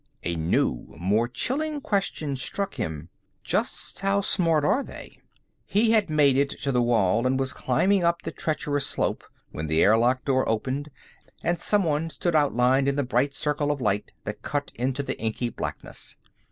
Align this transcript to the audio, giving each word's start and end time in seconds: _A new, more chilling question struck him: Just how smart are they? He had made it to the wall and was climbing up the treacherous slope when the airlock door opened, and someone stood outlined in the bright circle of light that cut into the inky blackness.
_A 0.23 0.35
new, 0.35 0.95
more 0.97 1.27
chilling 1.27 1.79
question 1.79 2.35
struck 2.35 2.73
him: 2.73 3.09
Just 3.43 3.99
how 3.99 4.21
smart 4.21 4.65
are 4.65 4.81
they? 4.81 5.19
He 5.67 5.91
had 5.91 6.09
made 6.09 6.37
it 6.39 6.49
to 6.63 6.71
the 6.71 6.81
wall 6.81 7.27
and 7.27 7.39
was 7.39 7.53
climbing 7.53 8.03
up 8.03 8.23
the 8.23 8.31
treacherous 8.31 8.87
slope 8.87 9.23
when 9.51 9.67
the 9.67 9.83
airlock 9.83 10.25
door 10.25 10.49
opened, 10.49 10.89
and 11.43 11.59
someone 11.59 12.09
stood 12.09 12.35
outlined 12.35 12.87
in 12.87 12.95
the 12.95 13.03
bright 13.03 13.35
circle 13.35 13.69
of 13.69 13.79
light 13.79 14.11
that 14.23 14.41
cut 14.41 14.71
into 14.73 15.03
the 15.03 15.19
inky 15.21 15.49
blackness. 15.49 16.17